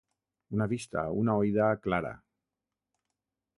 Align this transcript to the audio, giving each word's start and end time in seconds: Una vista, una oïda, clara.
Una 0.55 0.67
vista, 0.71 1.03
una 1.25 1.35
oïda, 1.43 1.69
clara. 1.85 2.17